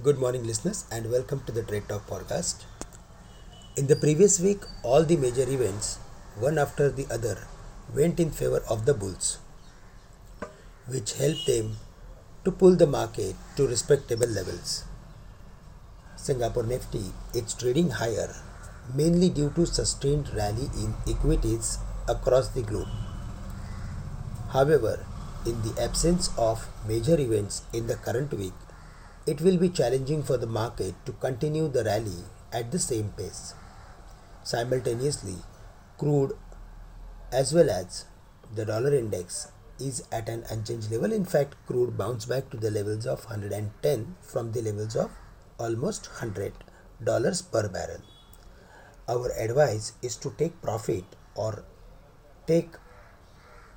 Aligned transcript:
Good 0.00 0.18
morning, 0.18 0.46
listeners, 0.46 0.84
and 0.92 1.10
welcome 1.10 1.42
to 1.46 1.50
the 1.50 1.64
Trade 1.64 1.88
Talk 1.88 2.06
podcast. 2.06 2.66
In 3.76 3.88
the 3.88 3.96
previous 3.96 4.38
week, 4.38 4.60
all 4.84 5.02
the 5.02 5.16
major 5.16 5.42
events, 5.42 5.96
one 6.38 6.56
after 6.56 6.88
the 6.88 7.06
other, 7.10 7.48
went 7.92 8.20
in 8.20 8.30
favor 8.30 8.62
of 8.70 8.86
the 8.86 8.94
bulls, 8.94 9.38
which 10.86 11.14
helped 11.14 11.46
them 11.46 11.78
to 12.44 12.52
pull 12.52 12.76
the 12.76 12.86
market 12.86 13.34
to 13.56 13.66
respectable 13.66 14.28
levels. 14.28 14.84
Singapore 16.14 16.62
Nifty 16.62 17.12
is 17.34 17.54
trading 17.54 17.90
higher 17.90 18.36
mainly 18.94 19.28
due 19.28 19.50
to 19.50 19.66
sustained 19.66 20.32
rally 20.34 20.70
in 20.76 20.94
equities 21.08 21.78
across 22.06 22.48
the 22.50 22.62
globe. 22.62 22.88
However, 24.50 25.04
in 25.44 25.60
the 25.62 25.74
absence 25.82 26.30
of 26.38 26.68
major 26.86 27.18
events 27.18 27.62
in 27.72 27.86
the 27.86 27.96
current 27.96 28.32
week, 28.32 28.54
it 29.30 29.42
will 29.42 29.58
be 29.58 29.68
challenging 29.68 30.22
for 30.22 30.38
the 30.38 30.46
market 30.46 30.94
to 31.04 31.12
continue 31.24 31.68
the 31.68 31.84
rally 31.84 32.20
at 32.50 32.70
the 32.72 32.78
same 32.78 33.08
pace. 33.16 33.52
Simultaneously, 34.42 35.36
crude 35.98 36.32
as 37.30 37.52
well 37.52 37.68
as 37.68 38.06
the 38.54 38.64
dollar 38.64 38.94
index 38.94 39.52
is 39.78 40.02
at 40.10 40.30
an 40.30 40.44
unchanged 40.50 40.90
level. 40.90 41.12
In 41.12 41.26
fact, 41.26 41.56
crude 41.66 41.98
bounced 41.98 42.26
back 42.28 42.48
to 42.50 42.56
the 42.56 42.70
levels 42.70 43.06
of 43.06 43.26
110 43.26 44.16
from 44.22 44.52
the 44.52 44.62
levels 44.62 44.96
of 44.96 45.10
almost 45.58 46.08
100 46.08 46.54
dollars 47.04 47.42
per 47.42 47.68
barrel. 47.68 48.02
Our 49.08 49.30
advice 49.38 49.92
is 50.00 50.16
to 50.16 50.34
take 50.38 50.62
profit 50.62 51.04
or 51.34 51.64
take 52.46 52.70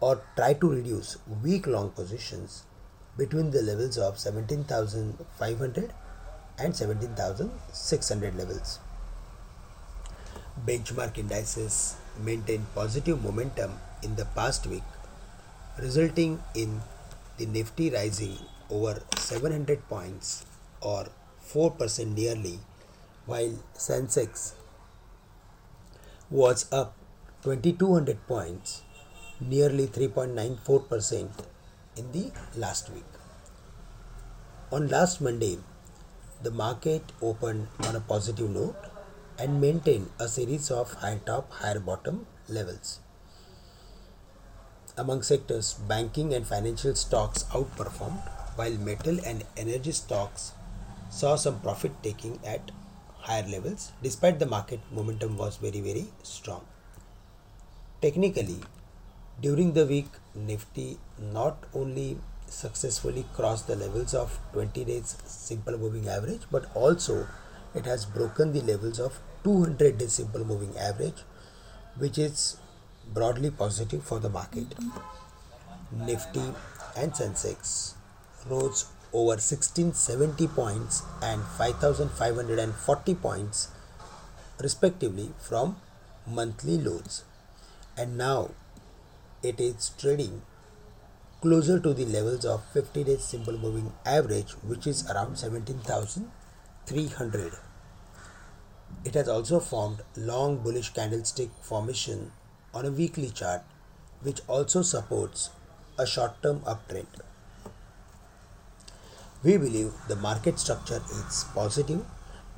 or 0.00 0.22
try 0.36 0.54
to 0.54 0.70
reduce 0.70 1.18
week 1.42 1.66
long 1.66 1.90
positions 1.90 2.64
between 3.16 3.50
the 3.50 3.62
levels 3.62 3.96
of 3.98 4.18
17,500 4.18 5.92
and 6.58 6.76
17,600 6.76 8.36
levels. 8.36 8.78
Benchmark 10.66 11.18
indices 11.18 11.96
maintained 12.22 12.66
positive 12.74 13.22
momentum 13.22 13.72
in 14.02 14.14
the 14.16 14.24
past 14.24 14.66
week, 14.66 14.82
resulting 15.78 16.42
in 16.54 16.80
the 17.38 17.46
Nifty 17.46 17.90
rising 17.90 18.38
over 18.70 19.02
700 19.16 19.88
points 19.88 20.44
or 20.80 21.08
4% 21.52 22.14
nearly, 22.14 22.60
while 23.26 23.58
Sensex 23.76 24.52
was 26.30 26.72
up 26.72 26.94
2200 27.42 28.26
points, 28.26 28.82
nearly 29.40 29.86
3.94% 29.86 31.28
in 31.96 32.10
the 32.12 32.32
last 32.56 32.90
week. 32.90 33.04
On 34.72 34.88
last 34.88 35.20
Monday, 35.20 35.58
the 36.42 36.50
market 36.50 37.02
opened 37.22 37.68
on 37.86 37.96
a 37.96 38.00
positive 38.00 38.50
note 38.50 38.76
and 39.38 39.60
maintained 39.60 40.10
a 40.18 40.28
series 40.28 40.70
of 40.70 40.92
high 40.94 41.20
top, 41.24 41.50
higher 41.52 41.78
bottom 41.78 42.26
levels. 42.48 43.00
Among 44.96 45.22
sectors, 45.22 45.74
banking 45.74 46.32
and 46.34 46.46
financial 46.46 46.94
stocks 46.94 47.44
outperformed, 47.50 48.30
while 48.56 48.76
metal 48.78 49.18
and 49.24 49.44
energy 49.56 49.92
stocks 49.92 50.52
saw 51.10 51.36
some 51.36 51.60
profit 51.60 51.92
taking 52.02 52.38
at 52.44 52.70
higher 53.18 53.46
levels 53.48 53.92
despite 54.02 54.38
the 54.38 54.46
market 54.46 54.80
momentum 54.92 55.36
was 55.36 55.56
very 55.56 55.80
very 55.80 56.06
strong. 56.22 56.64
Technically, 58.02 58.60
during 59.40 59.72
the 59.72 59.86
week, 59.86 60.08
Nifty 60.34 60.98
not 61.18 61.56
only 61.74 62.18
successfully 62.46 63.26
crossed 63.34 63.66
the 63.66 63.76
levels 63.76 64.14
of 64.14 64.38
20 64.52 64.84
days 64.84 65.16
simple 65.24 65.76
moving 65.78 66.08
average, 66.08 66.42
but 66.50 66.70
also 66.74 67.26
it 67.74 67.84
has 67.84 68.06
broken 68.06 68.52
the 68.52 68.60
levels 68.62 69.00
of 69.00 69.18
200 69.42 69.98
days 69.98 70.12
simple 70.12 70.44
moving 70.44 70.76
average, 70.78 71.22
which 71.98 72.18
is 72.18 72.56
broadly 73.12 73.50
positive 73.50 74.02
for 74.04 74.18
the 74.18 74.28
market. 74.28 74.66
Nifty 75.92 76.54
and 76.96 77.12
Sensex 77.12 77.94
rose 78.48 78.86
over 79.12 79.36
1670 79.36 80.48
points 80.48 81.02
and 81.22 81.42
5540 81.42 83.14
points 83.14 83.68
respectively 84.60 85.32
from 85.38 85.76
monthly 86.26 86.78
lows 86.78 87.24
and 87.96 88.16
now 88.16 88.50
it 89.50 89.60
is 89.68 89.90
trading 90.02 90.34
closer 91.42 91.76
to 91.86 91.92
the 92.00 92.06
levels 92.16 92.44
of 92.54 92.64
50 92.72 93.04
day 93.10 93.16
simple 93.16 93.58
moving 93.66 93.88
average 94.04 94.52
which 94.72 94.86
is 94.86 94.98
around 95.10 95.36
17300 95.36 97.52
it 99.04 99.14
has 99.14 99.28
also 99.28 99.60
formed 99.60 100.00
long 100.16 100.56
bullish 100.58 100.90
candlestick 100.98 101.50
formation 101.60 102.32
on 102.72 102.86
a 102.86 102.90
weekly 102.90 103.30
chart 103.30 103.62
which 104.22 104.40
also 104.48 104.82
supports 104.82 105.50
a 105.98 106.06
short 106.06 106.42
term 106.42 106.60
uptrend. 106.60 107.06
We 109.42 109.58
believe 109.58 109.92
the 110.08 110.16
market 110.16 110.58
structure 110.58 111.02
is 111.18 111.44
positive 111.54 112.04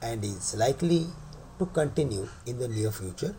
and 0.01 0.25
is 0.25 0.55
likely 0.55 1.07
to 1.59 1.67
continue 1.67 2.29
in 2.47 2.59
the 2.59 2.69
near 2.69 2.93
future 2.93 3.35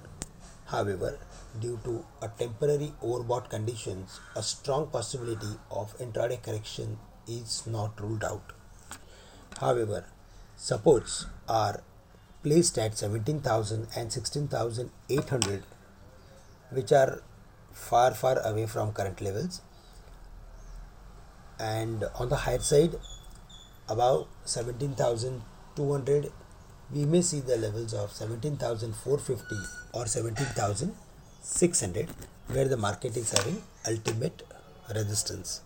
however 0.68 1.18
due 1.60 1.80
to 1.84 2.06
a 2.22 2.28
temporary 2.28 2.94
overbought 3.02 3.50
conditions, 3.50 4.20
a 4.36 4.44
strong 4.44 4.88
possibility 4.88 5.54
of 5.72 5.98
intraday 5.98 6.42
correction 6.42 6.98
is 7.28 7.66
not 7.66 8.00
ruled 8.00 8.24
out. 8.24 8.54
However, 9.60 10.06
supports 10.56 11.26
are 11.48 11.82
placed 12.44 12.78
at 12.78 12.98
17,000 12.98 13.88
and 13.96 14.12
16,800 14.12 15.64
which 16.72 16.92
are 16.92 17.22
far 17.72 18.12
far 18.14 18.40
away 18.40 18.66
from 18.66 18.92
current 18.92 19.22
levels 19.22 19.62
and 21.60 22.04
on 22.16 22.30
the 22.30 22.36
higher 22.36 22.60
side 22.60 22.96
above 23.90 24.28
17,200 24.46 26.32
we 26.94 27.06
may 27.06 27.22
see 27.22 27.40
the 27.42 27.58
levels 27.58 27.94
of 27.94 28.12
17,450 28.12 29.56
or 29.94 30.06
17,600 30.06 32.08
where 32.48 32.68
the 32.68 32.78
market 32.78 33.16
is 33.18 33.32
having 33.32 33.62
ultimate 33.88 34.44
resistance. 34.96 35.62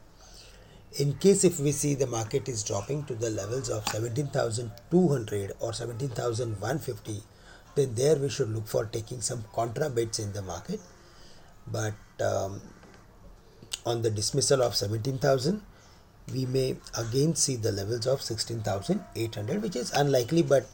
In 0.97 1.13
case 1.13 1.43
if 1.43 1.59
we 1.59 1.71
see 1.71 1.93
the 1.95 2.07
market 2.07 2.49
is 2.49 2.63
dropping 2.63 3.03
to 3.05 3.15
the 3.15 3.29
levels 3.29 3.69
of 3.69 3.87
17,200 3.87 5.51
or 5.59 5.73
17,150 5.73 7.23
then 7.75 7.95
there 7.95 8.17
we 8.17 8.29
should 8.29 8.49
look 8.49 8.67
for 8.67 8.85
taking 8.85 9.21
some 9.21 9.45
contra 9.53 9.89
bets 9.89 10.19
in 10.19 10.33
the 10.33 10.41
market 10.41 10.81
but 11.67 11.93
um, 12.19 12.59
on 13.85 14.01
the 14.01 14.09
dismissal 14.09 14.61
of 14.61 14.75
17,000 14.75 15.61
we 16.33 16.45
may 16.45 16.75
again 16.97 17.35
see 17.35 17.55
the 17.55 17.71
levels 17.71 18.05
of 18.05 18.21
16,800 18.21 19.61
which 19.61 19.77
is 19.77 19.91
unlikely 19.91 20.43
but 20.43 20.67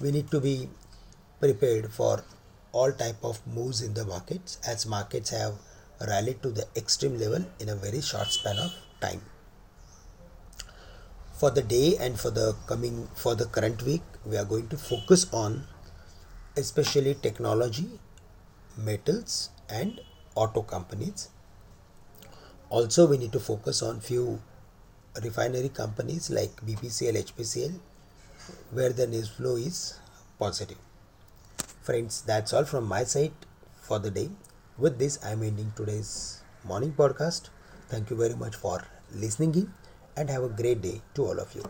we 0.00 0.10
need 0.10 0.30
to 0.30 0.40
be 0.40 0.68
prepared 1.40 1.92
for 1.92 2.24
all 2.72 2.92
type 2.92 3.22
of 3.22 3.40
moves 3.46 3.82
in 3.82 3.94
the 3.94 4.04
markets 4.04 4.58
as 4.66 4.86
markets 4.86 5.30
have 5.30 5.54
rallied 6.08 6.42
to 6.42 6.50
the 6.50 6.66
extreme 6.76 7.18
level 7.18 7.44
in 7.58 7.68
a 7.68 7.74
very 7.74 8.00
short 8.00 8.28
span 8.28 8.58
of 8.58 8.72
time. 9.00 9.20
For 11.34 11.50
the 11.50 11.62
day 11.62 11.96
and 11.98 12.18
for 12.18 12.30
the 12.30 12.54
coming 12.66 13.08
for 13.14 13.34
the 13.34 13.46
current 13.46 13.82
week 13.82 14.02
we 14.24 14.36
are 14.36 14.44
going 14.44 14.68
to 14.68 14.76
focus 14.76 15.26
on 15.32 15.64
especially 16.56 17.14
technology 17.14 17.88
metals 18.76 19.50
and 19.68 20.00
auto 20.34 20.62
companies. 20.62 21.28
Also 22.68 23.06
we 23.06 23.18
need 23.18 23.32
to 23.32 23.40
focus 23.40 23.82
on 23.82 24.00
few 24.00 24.40
refinery 25.22 25.68
companies 25.68 26.30
like 26.30 26.54
bpcl 26.64 27.16
hpcl 27.20 27.80
where 28.70 28.92
the 28.92 29.06
news 29.06 29.28
flow 29.28 29.56
is 29.56 29.98
positive 30.38 30.78
Friends, 31.82 32.22
that's 32.22 32.52
all 32.52 32.64
from 32.64 32.84
my 32.84 33.04
side 33.04 33.32
for 33.80 33.98
the 33.98 34.10
day. 34.10 34.28
With 34.78 34.98
this, 34.98 35.18
I'm 35.24 35.42
ending 35.42 35.72
today's 35.74 36.42
morning 36.62 36.92
podcast. 36.92 37.48
Thank 37.88 38.10
you 38.10 38.16
very 38.16 38.36
much 38.36 38.54
for 38.54 38.84
listening 39.14 39.54
in 39.54 39.72
and 40.16 40.28
have 40.28 40.44
a 40.44 40.48
great 40.48 40.82
day 40.82 41.00
to 41.14 41.24
all 41.24 41.40
of 41.40 41.54
you. 41.54 41.64